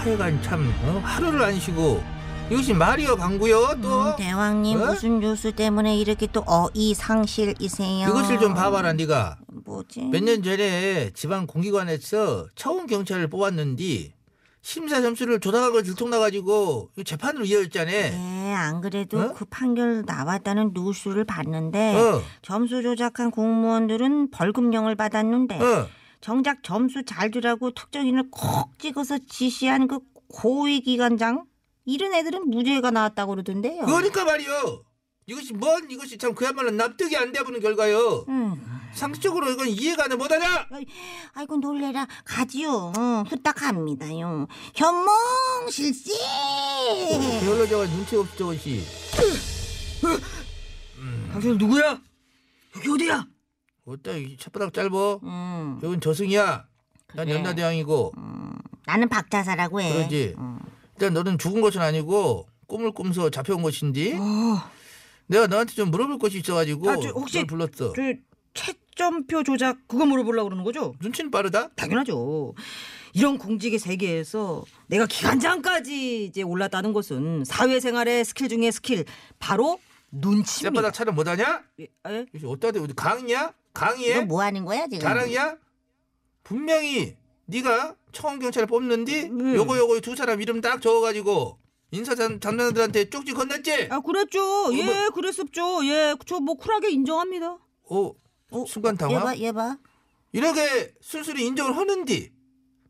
하, 0.00 0.04
하여간 0.04 0.40
참 0.42 0.72
어? 0.84 1.00
하루를 1.04 1.42
안 1.42 1.58
쉬고 1.60 2.02
이것이 2.50 2.72
말이여 2.72 3.16
방구여 3.16 3.76
또 3.82 4.02
음, 4.02 4.16
대왕님 4.16 4.80
어? 4.80 4.86
무슨 4.86 5.20
뉴스 5.20 5.52
때문에 5.52 5.96
이렇게 5.96 6.26
또 6.26 6.42
어이 6.46 6.94
상실이세요? 6.94 8.08
이것을 8.08 8.38
좀 8.40 8.54
봐봐라 8.54 8.94
네가 8.94 9.36
뭐지? 9.66 10.06
몇 10.06 10.22
년 10.24 10.42
전에 10.42 11.10
지방 11.14 11.46
공기관에서 11.46 12.46
처음 12.56 12.86
경찰을 12.86 13.28
뽑았는데 13.28 14.14
심사 14.62 15.00
점수를 15.00 15.38
조작한 15.40 15.72
걸 15.72 15.82
들통나가지고 15.82 16.90
재판으로 17.04 17.44
이어졌잖아 17.44 17.90
네, 17.90 18.52
안 18.54 18.80
그래도 18.80 19.20
어? 19.20 19.32
그 19.34 19.44
판결 19.44 20.02
나왔다는 20.06 20.72
뉴스를 20.74 21.24
봤는데 21.24 21.94
어. 21.96 22.22
점수 22.42 22.82
조작한 22.82 23.30
공무원들은 23.30 24.30
벌금령을 24.30 24.96
받았는데 24.96 25.54
어. 25.62 25.88
정작 26.20 26.62
점수 26.62 27.04
잘 27.04 27.30
주라고 27.30 27.70
특정인을 27.70 28.30
콕 28.30 28.78
찍어서 28.78 29.18
지시한 29.28 29.88
그 29.88 30.00
고위 30.28 30.80
기관장 30.80 31.44
이런 31.84 32.14
애들은 32.14 32.50
무죄가 32.50 32.90
나왔다고 32.90 33.32
그러던데요. 33.32 33.84
그러니까 33.86 34.24
말이요 34.24 34.84
이것이 35.26 35.52
뭔 35.54 35.90
이것이 35.90 36.18
참 36.18 36.34
그야말로 36.34 36.70
납득이 36.70 37.16
안 37.16 37.32
돼보는 37.32 37.60
결과요 37.60 38.24
음. 38.28 38.80
상식적으로 38.94 39.50
이건 39.50 39.68
이해가 39.68 40.04
안 40.10 40.18
못하냐 40.18 40.66
아이고 41.32 41.56
놀래라 41.58 42.06
가지요. 42.24 42.92
응, 42.98 43.24
후딱합니다요. 43.28 44.48
현몽 44.74 45.70
실시. 45.70 46.12
별로 47.44 47.66
저거 47.68 47.86
눈치 47.86 48.16
없이 48.16 48.36
저것이 48.36 48.84
당신 51.32 51.56
누구야? 51.56 52.00
여기 52.76 52.90
어디야? 52.90 53.26
어따 53.90 54.12
이 54.12 54.36
혓바닥 54.36 54.72
짧어 54.72 55.20
음, 55.24 55.80
여긴 55.82 56.00
저승이야 56.00 56.64
난 57.14 57.26
그래. 57.26 57.36
연나대왕이고 57.36 58.12
나는 58.86 59.08
박자사라고 59.08 59.80
해. 59.80 59.92
그러지. 59.92 60.34
음. 60.38 60.58
일단 60.94 61.12
너는 61.14 61.38
죽은 61.38 61.60
것은 61.60 61.80
아니고 61.80 62.46
꿈을 62.66 62.92
꾸면서 62.92 63.30
잡혀온 63.30 63.62
것인데 63.62 64.16
어, 64.16 64.62
내가 65.26 65.46
너한테 65.48 65.74
좀 65.74 65.90
물어볼 65.90 66.18
것이 66.18 66.38
있어가지고 66.38 66.90
아, 66.90 66.96
저 67.00 67.08
혹시 67.10 67.38
널 67.38 67.46
불렀어. 67.46 67.92
저 67.94 68.02
채점표 68.54 69.42
조작 69.42 69.78
그거 69.88 70.06
물어보려고 70.06 70.48
그러는 70.48 70.64
거죠? 70.64 70.94
눈치는 71.00 71.30
빠르다. 71.30 71.68
당연하죠. 71.74 72.54
이런 73.12 73.38
공직의 73.38 73.78
세계에서 73.80 74.64
내가 74.86 75.06
기관장까지 75.06 76.24
이제 76.26 76.42
올랐다는 76.42 76.92
것은 76.92 77.44
사회생활의 77.44 78.24
스킬 78.24 78.48
중에 78.48 78.70
스킬 78.70 79.04
바로 79.40 79.80
눈치입니다. 80.10 80.68
쌔바닥 80.80 80.94
차렷 80.94 81.12
못하냐? 81.12 81.62
예, 81.80 81.86
예? 82.08 82.26
이것이 82.34 82.46
어디다 82.46 82.72
대? 82.72 82.80
강의해? 83.72 84.24
너뭐 84.24 84.42
하는 84.42 84.64
거야 84.64 84.86
지금? 84.88 84.98
자랑이야? 85.00 85.56
분명히 86.42 87.16
네가 87.46 87.94
처음 88.12 88.38
경찰을 88.38 88.66
뽑는디 88.66 89.28
네. 89.30 89.54
요거 89.54 89.78
요거 89.78 90.00
두 90.00 90.16
사람 90.16 90.40
이름 90.40 90.60
딱 90.60 90.80
적어가지고 90.82 91.58
인사 91.92 92.14
잠- 92.14 92.38
담당자들한테 92.40 93.10
쪽지 93.10 93.32
건넸지? 93.32 93.90
아 93.90 94.00
그랬죠. 94.00 94.40
예, 94.76 94.84
뭐- 94.84 95.10
그랬었죠. 95.10 95.84
예, 95.86 96.14
저 96.26 96.40
뭐 96.40 96.54
cool하게 96.54 96.90
인정합니다. 96.90 97.58
어, 97.90 98.12
순간 98.66 98.96
당황. 98.96 99.16
얘 99.16 99.24
봐 99.24 99.34
얘 99.36 99.52
봐. 99.52 99.78
이렇게 100.32 100.94
순순히 101.00 101.44
인정을 101.46 101.76
하는디 101.76 102.32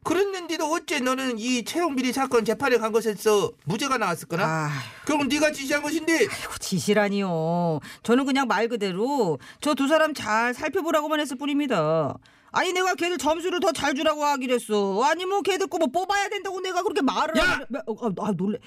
그랬는데도 0.03 0.65
어째 0.73 1.01
너는 1.01 1.39
이 1.39 1.63
채용 1.65 1.95
비리 1.95 2.13
사건 2.13 2.45
재판에 2.45 2.79
간 2.79 2.91
것에서 2.93 3.53
무죄가 3.65 3.99
나왔을 3.99 4.29
거나? 4.29 4.45
아, 4.47 4.71
그럼 5.05 5.29
네가 5.29 5.53
지시한 5.53 5.83
것인데 5.83 6.13
아이고 6.15 6.55
지시라니요. 6.59 7.81
저는 8.03 8.25
그냥 8.25 8.47
말 8.49 8.69
그대로 8.69 9.39
저 9.61 9.75
두 9.75 9.89
사람 9.89 10.15
잘 10.15 10.55
살펴보라고만 10.55 11.21
했을 11.21 11.37
뿐입니다. 11.37 12.17
아니 12.53 12.73
내가 12.73 12.95
걔들 12.95 13.19
점수를 13.19 13.61
더 13.61 13.73
잘 13.73 13.95
주라고 13.95 14.25
하기로 14.25 14.55
했어. 14.55 15.03
아니 15.05 15.25
뭐 15.27 15.43
걔들 15.43 15.67
거 15.69 15.79
뭐 15.79 15.87
뽑아야 15.89 16.29
된다고 16.31 16.61
내가 16.61 16.83
그렇게 16.83 17.03
말을 17.03 17.37
야! 17.37 17.43
하길래- 17.69 17.83
어, 17.87 18.09
아, 18.25 18.29
아 18.29 18.33
놀래. 18.37 18.59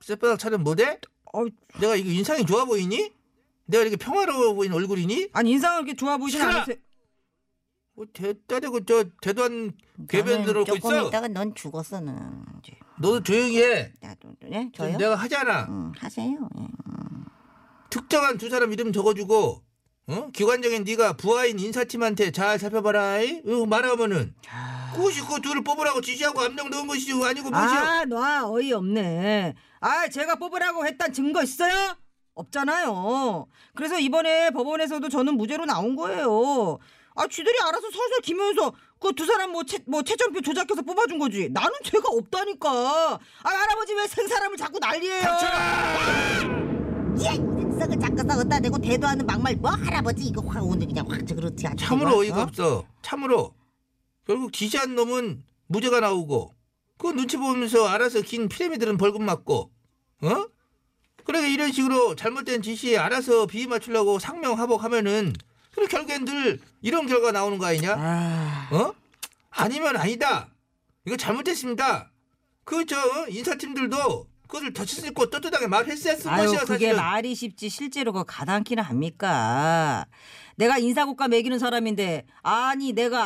쌔바닥 0.00 0.38
차는 0.38 0.62
뭐대? 0.64 0.98
아, 1.32 1.38
내가 1.80 1.96
이거 1.96 2.10
인상이 2.10 2.44
좋아 2.44 2.64
보이니? 2.64 3.12
내가 3.66 3.82
이렇게 3.82 3.96
평화로워 3.96 4.54
보이는 4.54 4.76
얼굴이니? 4.76 5.28
아니 5.32 5.52
인상은 5.52 5.84
그렇게 5.84 5.96
좋아 5.96 6.16
보이진! 6.18 6.40
않으세요. 6.42 6.76
뭐 7.96 8.04
대다 8.12 8.60
대고 8.60 8.84
저 8.84 9.04
궤변 9.22 9.72
너는 10.08 10.44
들어오고 10.44 10.64
조금 10.66 10.90
있어. 10.96 11.08
있다가 11.08 11.28
넌 11.28 11.54
죽었어 11.54 12.00
는 12.00 12.14
이제. 12.62 12.76
너도 12.98 13.22
조용히 13.22 13.62
해. 13.62 13.92
나도 14.00 14.34
네 14.42 14.70
저요? 14.74 14.98
내가 14.98 15.14
하잖아. 15.14 15.64
음, 15.64 15.92
하세요. 15.98 16.48
예. 16.58 16.66
특정한 17.88 18.36
두 18.36 18.50
사람 18.50 18.72
이름 18.72 18.92
적어주고 18.92 19.62
어? 20.08 20.28
기관적인 20.32 20.84
네가 20.84 21.14
부하인 21.14 21.58
인사팀한테 21.58 22.32
잘 22.32 22.58
살펴봐라. 22.58 23.20
이? 23.22 23.42
이거 23.44 23.64
말하면은 23.64 24.34
그것이 24.94 25.22
그 25.22 25.40
둘을 25.40 25.64
뽑으라고 25.64 26.02
지시하고 26.02 26.40
압력 26.42 26.68
넣은 26.68 26.86
것이지 26.86 27.12
아니고 27.12 27.50
무엇이야? 27.50 27.80
아, 27.80 28.04
놔 28.04 28.46
어이 28.46 28.72
없네. 28.72 29.54
아, 29.80 30.08
제가 30.08 30.36
뽑으라고 30.36 30.86
했단 30.86 31.12
증거 31.14 31.42
있어요? 31.42 31.96
없잖아요. 32.34 33.46
그래서 33.74 33.98
이번에 33.98 34.50
법원에서도 34.50 35.08
저는 35.08 35.36
무죄로 35.38 35.64
나온 35.64 35.96
거예요. 35.96 36.78
아, 37.16 37.26
쥐들이 37.26 37.56
알아서 37.62 37.90
설설 37.90 38.20
기면서 38.22 38.72
그 38.98 39.12
두 39.12 39.24
사람 39.26 39.52
뭐, 39.52 39.62
채, 39.64 39.78
뭐 39.86 40.02
채점표 40.02 40.40
조작해서 40.40 40.82
뽑아준 40.82 41.18
거지. 41.18 41.48
나는 41.50 41.70
죄가 41.84 42.08
없다니까. 42.08 42.68
아, 42.70 43.18
할아버지 43.48 43.94
왜 43.94 44.06
생사람을 44.06 44.56
자꾸 44.56 44.78
난리예요? 44.78 45.22
예, 47.20 47.34
썩을 47.78 47.98
잠깐 48.00 48.28
썩었다 48.28 48.60
대고 48.60 48.78
대도하는 48.78 49.26
막말 49.26 49.56
뭐 49.56 49.70
할아버지 49.70 50.24
이거 50.26 50.42
확 50.46 50.62
오늘 50.64 50.86
그냥 50.86 51.06
확 51.08 51.24
그렇지 51.24 51.66
않지 51.66 51.84
참으로 51.84 52.10
이거? 52.10 52.18
어이가 52.18 52.38
어? 52.40 52.42
없어. 52.42 52.84
참으로. 53.02 53.54
결국 54.26 54.52
지시한 54.52 54.94
놈은 54.94 55.42
무죄가 55.68 56.00
나오고 56.00 56.52
그 56.98 57.06
눈치 57.08 57.36
보면서 57.36 57.86
알아서 57.86 58.20
긴 58.22 58.48
피라미드는 58.48 58.96
벌금 58.96 59.24
맞고 59.24 59.70
어? 60.22 60.46
그러게 61.24 61.52
이런 61.52 61.72
식으로 61.72 62.14
잘못된 62.16 62.62
지시에 62.62 62.98
알아서 62.98 63.46
비위 63.46 63.66
맞추려고 63.66 64.18
상명하복하면은 64.18 65.32
그럼 65.76 65.88
결국엔 65.88 66.24
늘 66.24 66.58
이런 66.80 67.06
결과 67.06 67.32
나오는 67.32 67.58
거 67.58 67.66
아니냐? 67.66 67.94
아, 67.98 68.68
어? 68.72 68.94
아니면 69.50 69.96
아니다. 69.96 70.48
이거 71.04 71.16
잘못됐습니다. 71.16 72.10
그 72.64 72.84
저 72.86 72.96
인사팀들도 73.28 74.26
그것을 74.48 74.72
덧치고 74.72 75.28
떳떳하게 75.30 75.66
아유, 76.28 76.46
것이야 76.46 76.60
그게 76.60 76.86
사실은. 76.86 76.96
말이 76.96 77.34
쉽지 77.34 77.68
실제로 77.68 78.12
그 78.12 78.24
가당키나 78.26 78.80
합니까? 78.82 80.06
내가 80.56 80.78
인사고가 80.78 81.28
매기는 81.28 81.58
사람인데 81.58 82.24
아니 82.42 82.92
내가 82.92 83.22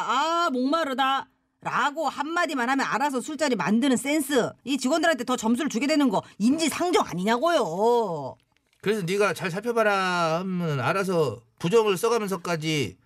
아 0.47 0.51
목마르다 0.51 1.29
라고 1.63 2.09
한마디만 2.09 2.69
하면 2.71 2.85
알아서 2.87 3.21
술자리 3.21 3.55
만드는 3.55 3.97
센스 3.97 4.51
이 4.65 4.77
직원들한테 4.77 5.25
더 5.25 5.37
점수를 5.37 5.69
주게 5.71 5.87
되는 5.87 6.09
거 6.09 6.23
인지상정 6.39 7.07
아니냐고요 7.07 8.35
그래서 8.81 9.03
네가 9.03 9.35
잘 9.35 9.51
살펴봐라 9.51 10.39
하면 10.41 10.81
알아서 10.81 11.41
부정을 11.59 11.97
써가면서까지 11.99 12.97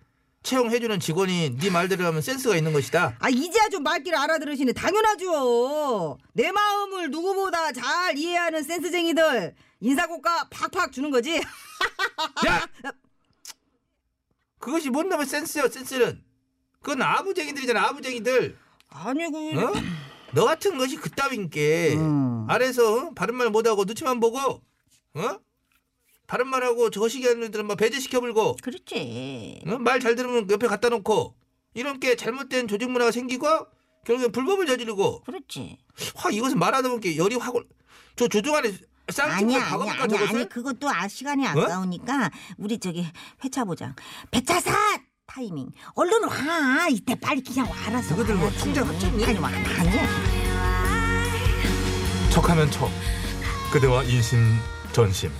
채용해주는 0.43 0.99
직원이 0.99 1.57
네 1.57 1.69
말대로 1.69 2.05
하면 2.05 2.21
센스가 2.21 2.55
있는 2.55 2.71
것이다. 2.71 3.17
아 3.19 3.29
이제야 3.29 3.67
좀 3.69 3.83
말귀를 3.83 4.17
알아들으시네 4.17 4.73
당연하죠 4.73 6.17
내 6.33 6.51
마음을 6.51 7.09
누구보다 7.09 7.71
잘 7.71 8.15
이해하는 8.17 8.61
센스쟁이들 8.63 9.55
인사고가 9.81 10.47
팍팍 10.49 10.91
주는 10.91 11.09
거지 11.09 11.37
야! 11.37 12.67
그것이 14.59 14.89
뭔 14.89 15.09
놈의 15.09 15.25
센스야 15.25 15.67
센스는. 15.67 16.23
그건 16.81 17.01
아부쟁이들이잖아 17.01 17.87
아부쟁이들. 17.89 18.57
아니 18.89 19.31
그 19.31 19.59
어? 19.59 19.73
너 20.33 20.45
같은 20.45 20.77
것이 20.77 20.95
그따윈 20.97 21.49
게 21.49 21.95
음. 21.95 22.45
아래서 22.47 23.07
어? 23.07 23.11
바른 23.15 23.35
말 23.35 23.49
못하고 23.49 23.83
눈치만 23.83 24.19
보고 24.19 24.39
어? 24.39 25.39
바른 26.27 26.47
말하고 26.47 26.89
저시기 26.89 27.27
하는 27.27 27.43
애들은 27.43 27.67
막 27.67 27.75
배제시켜 27.77 28.19
불고 28.19 28.55
그렇지 28.61 29.61
어? 29.67 29.77
말잘 29.77 30.15
들으면 30.15 30.49
옆에 30.49 30.67
갖다 30.67 30.89
놓고 30.89 31.35
이런 31.73 31.99
게 31.99 32.15
잘못된 32.15 32.67
조직 32.67 32.89
문화가 32.89 33.11
생기고 33.11 33.47
결국엔 34.05 34.31
불법을 34.31 34.65
저지르고 34.65 35.23
그렇지 35.23 35.77
와 36.23 36.31
이것은 36.31 36.59
말하다 36.59 36.89
보니까 36.89 37.15
열이 37.17 37.35
확 37.35 37.55
올. 37.55 37.65
저 38.15 38.27
조종안에 38.27 38.69
아니야 39.19 39.35
아니야 39.37 39.59
박아볼까 39.59 40.03
아니야 40.03 40.17
저것을? 40.19 40.35
아니 40.39 40.49
그것도 40.49 40.89
아 40.89 41.07
시간이 41.07 41.45
아까우니까 41.47 42.31
우리 42.57 42.79
저기 42.79 43.05
회차 43.43 43.65
보장 43.65 43.95
배차사 44.31 44.71
타이밍. 45.27 45.69
얼른 45.95 46.23
와. 46.23 46.87
이때 46.89 47.15
빨리 47.15 47.43
그냥 47.43 47.69
와라서. 47.69 48.15
너희들 48.15 48.35
뭐 48.35 48.45
와야지. 48.45 48.59
충전 48.59 48.87
합쳤니? 48.87 49.25
아니 49.25 49.39
와 49.39 49.49
아니야. 49.49 50.07
척하면 52.31 52.69
척 52.71 52.89
그대와 53.71 54.03
인신 54.03 54.39
전심 54.93 55.31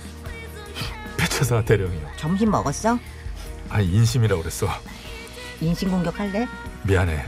배차사 1.36 1.62
대령이요 1.62 2.08
점심 2.16 2.50
먹었어? 2.50 2.98
아니 3.68 3.86
인심이라고 3.88 4.40
그랬어 4.42 4.66
인신 5.60 5.90
공격할래? 5.90 6.46
미안해 6.84 7.22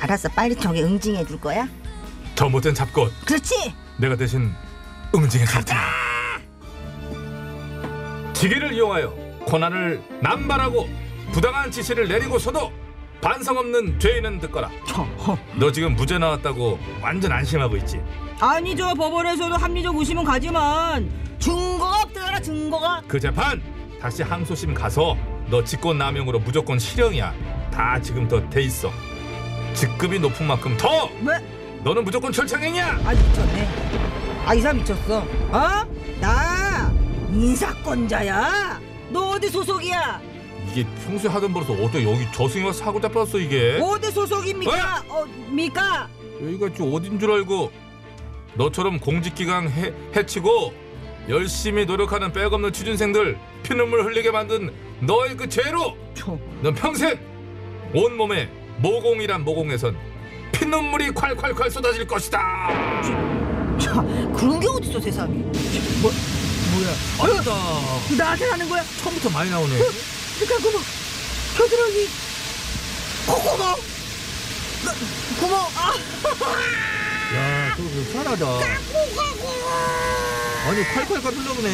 알았어. 0.00 0.28
빨리 0.30 0.54
저기 0.56 0.82
응징해 0.82 1.24
줄 1.24 1.40
거야? 1.40 1.66
저 2.34 2.48
못된 2.48 2.74
잡것 2.74 3.10
그렇지. 3.24 3.72
내가 3.96 4.16
대신 4.16 4.52
응징해 5.14 5.46
줄 5.46 5.64
테니 5.64 5.80
지기를 8.34 8.72
이용하여 8.72 9.44
권한을 9.46 10.02
남발하고 10.20 10.88
부당한 11.32 11.70
지시를 11.70 12.08
내리고서도 12.08 12.72
반성 13.20 13.56
없는 13.56 13.98
죄인은 13.98 14.40
듣거라 14.40 14.70
너 15.56 15.72
지금 15.72 15.94
무죄 15.94 16.18
나왔다고 16.18 16.78
완전 17.02 17.32
안심하고 17.32 17.76
있지 17.78 18.00
아니죠 18.40 18.94
법원에서도 18.94 19.54
합리적 19.56 19.96
의심은 19.96 20.24
가지만 20.24 21.10
증거가 21.38 22.02
없더라 22.02 22.40
증거가. 22.40 23.02
그 23.06 23.18
재판 23.20 23.62
다시 24.00 24.22
항소심 24.22 24.74
가서 24.74 25.16
너 25.48 25.62
직권 25.64 25.98
남용으로 25.98 26.38
무조건 26.40 26.78
실형이야 26.78 27.34
다 27.72 27.98
지금 28.00 28.26
더 28.28 28.48
돼 28.50 28.62
있어 28.62 28.90
직급이 29.74 30.18
높은 30.18 30.46
만큼 30.46 30.76
더 30.76 31.08
왜? 31.22 31.36
너는 31.82 32.04
무조건 32.04 32.32
철창행이야 32.32 32.86
아 33.04 33.12
미쳤네. 33.12 33.68
아 34.46 34.54
이 34.54 34.60
사람 34.60 34.76
미쳤어. 34.78 35.18
어? 35.18 35.86
나 36.20 36.92
인사권자야. 37.32 38.80
너 39.10 39.30
어디 39.30 39.48
소속이야? 39.48 40.20
이게 40.74 40.84
평소에 41.06 41.30
하던 41.30 41.52
버릇 41.52 41.70
어떻게 41.70 42.02
여기 42.02 42.26
저승이 42.32 42.64
와서 42.64 42.80
사고 42.80 43.00
잡혔어 43.00 43.38
이게 43.38 43.78
어디 43.80 44.10
소속입니까? 44.10 45.04
어, 45.08 45.24
미까? 45.48 46.08
여기가 46.42 46.74
좀 46.74 46.92
어딘 46.92 47.20
줄 47.20 47.30
알고 47.30 47.70
너처럼 48.54 48.98
공직기강 48.98 49.68
해, 49.70 49.92
해치고 50.16 50.72
열심히 51.28 51.86
노력하는 51.86 52.32
빼없는 52.32 52.72
취준생들 52.72 53.38
피눈물 53.62 54.04
흘리게 54.04 54.32
만든 54.32 54.74
너의 54.98 55.36
그 55.36 55.48
죄로 55.48 55.96
저, 56.12 56.36
넌 56.60 56.74
평생 56.74 57.18
온몸에 57.94 58.50
모공이란 58.78 59.44
모공에선 59.44 59.96
피눈물이 60.50 61.10
콸콸콸 61.10 61.70
쏟아질 61.70 62.04
것이다 62.04 62.40
자, 63.78 63.92
그런 64.36 64.58
게 64.60 64.66
어딨어 64.68 65.00
세상에. 65.00 65.34
뭐 66.00 66.10
뭐야? 66.74 67.34
아니다. 67.36 67.52
나한테 68.16 68.44
하는 68.46 68.68
거야? 68.68 68.82
처음부터 69.02 69.30
많이 69.30 69.50
나오네. 69.50 69.74
그러니까 70.38 70.68
구멍, 70.68 70.82
겨드랑이, 71.56 72.08
구멍. 75.40 75.60
아, 75.76 75.94
야, 77.36 77.74
그거 77.76 77.88
불편하다. 77.88 78.46
아니 80.66 80.82
콸콸콸 80.82 81.36
흘러보네. 81.36 81.68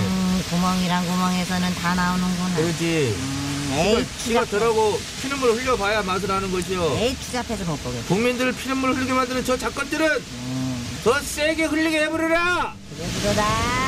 음, 0.00 0.44
구멍이랑 0.50 1.06
구멍에서는 1.06 1.74
다 1.76 1.94
나오는구나. 1.94 2.56
그렇지. 2.56 3.14
음, 3.16 3.70
에이, 3.76 4.06
지가 4.24 4.44
덜하고 4.44 5.00
피눈물 5.22 5.52
흘려봐야 5.52 6.02
맛을 6.02 6.30
아는 6.30 6.50
것이요. 6.52 6.96
에이 6.98 7.16
피잡해서 7.16 7.64
못 7.64 7.82
보겠어. 7.82 8.04
국민들 8.06 8.52
피눈물 8.52 8.92
흘리게 8.94 9.12
만드는 9.12 9.44
저 9.44 9.56
작건들은 9.56 10.06
음, 10.10 10.98
더 11.04 11.18
세게 11.20 11.64
흘리게 11.64 12.02
해버려라. 12.04 12.74
그래 12.96 13.08
그러다. 13.22 13.83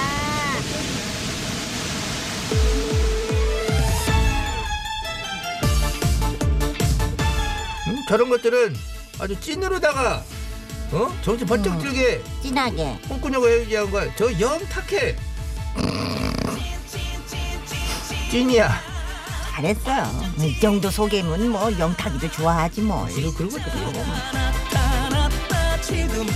저런 8.08 8.29
것들은 8.29 8.75
아주 9.19 9.38
찐으로다가 9.41 10.23
어 10.93 11.12
정신 11.23 11.47
번쩍 11.47 11.73
음. 11.75 11.79
들게 11.81 12.23
진하게. 12.43 12.99
꼼꼼하고 13.08 13.49
해야지한 13.49 13.91
거야. 13.91 14.14
저 14.14 14.31
영 14.41 14.58
탁해. 14.69 15.17
찐이야. 18.31 18.70
잘했어요. 19.53 20.32
이 20.38 20.61
정도 20.61 20.91
소개면 20.91 21.49
뭐 21.50 21.73
영탁이도 21.79 22.31
좋아하지 22.31 22.82
뭐. 22.82 23.08
그리고. 23.12 23.44
나타났다 24.73 25.81
지금 25.81 26.26